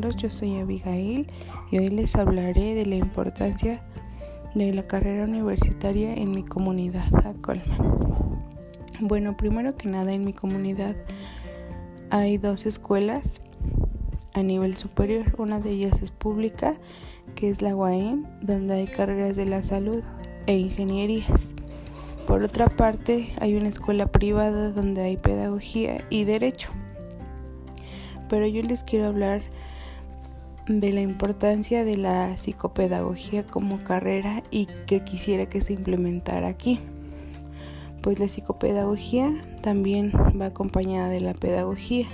[0.00, 1.26] yo soy Abigail
[1.70, 3.82] y hoy les hablaré de la importancia
[4.54, 8.40] de la carrera universitaria en mi comunidad a Colman.
[9.00, 10.96] Bueno, primero que nada en mi comunidad
[12.08, 13.42] hay dos escuelas
[14.32, 16.76] a nivel superior, una de ellas es pública,
[17.34, 20.02] que es la UAM, donde hay carreras de la salud
[20.46, 21.54] e ingenierías.
[22.26, 26.70] Por otra parte, hay una escuela privada donde hay pedagogía y derecho
[28.32, 29.42] pero yo les quiero hablar
[30.66, 36.80] de la importancia de la psicopedagogía como carrera y que quisiera que se implementara aquí.
[38.00, 42.06] Pues la psicopedagogía también va acompañada de la pedagogía,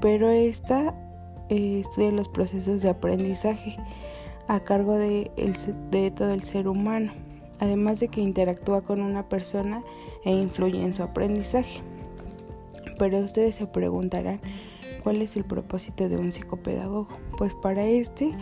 [0.00, 0.94] pero esta
[1.48, 3.76] eh, estudia los procesos de aprendizaje
[4.48, 5.30] a cargo de,
[5.90, 7.12] de todo el ser humano,
[7.58, 9.82] además de que interactúa con una persona
[10.24, 11.80] e influye en su aprendizaje.
[12.98, 14.40] Pero ustedes se preguntarán,
[15.06, 17.06] ¿Cuál es el propósito de un psicopedagogo?
[17.38, 18.32] Pues para este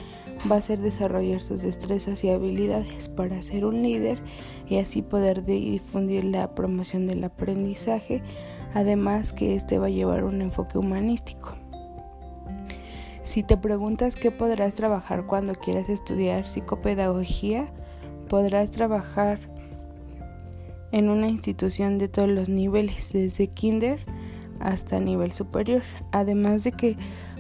[0.51, 4.19] va a ser desarrollar sus destrezas y habilidades para ser un líder
[4.67, 8.23] y así poder difundir la promoción del aprendizaje,
[8.73, 11.55] además que este va a llevar un enfoque humanístico.
[13.25, 17.67] Si te preguntas qué podrás trabajar cuando quieras estudiar psicopedagogía,
[18.31, 19.39] podrás trabajar
[20.93, 24.14] en una institución de todos los niveles, desde kinder
[24.61, 26.97] hasta nivel superior, además de que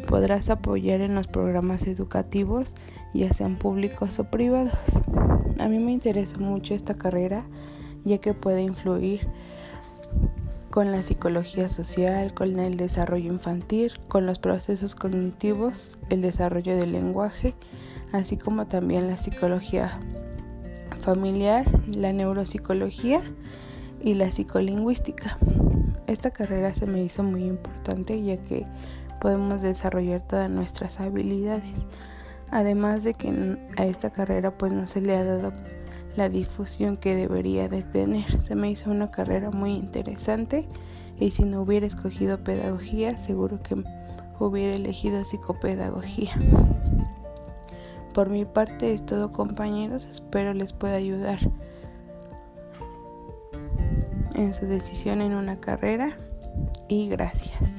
[0.07, 2.75] podrás apoyar en los programas educativos,
[3.12, 5.03] ya sean públicos o privados.
[5.59, 7.47] A mí me interesa mucho esta carrera,
[8.05, 9.29] ya que puede influir
[10.70, 16.91] con la psicología social, con el desarrollo infantil, con los procesos cognitivos, el desarrollo del
[16.91, 17.55] lenguaje,
[18.12, 20.01] así como también la psicología
[21.01, 23.23] familiar, la neuropsicología
[24.03, 25.39] y la psicolingüística.
[26.07, 28.67] Esta carrera se me hizo muy importante ya que
[29.21, 31.87] podemos desarrollar todas nuestras habilidades.
[32.51, 35.53] Además de que a esta carrera pues no se le ha dado
[36.17, 38.41] la difusión que debería de tener.
[38.41, 40.69] Se me hizo una carrera muy interesante
[41.19, 43.83] y si no hubiera escogido pedagogía seguro que
[44.39, 46.33] hubiera elegido psicopedagogía.
[48.13, 51.39] Por mi parte es todo compañeros, espero les pueda ayudar
[54.34, 56.17] en su decisión en una carrera
[56.89, 57.73] y gracias.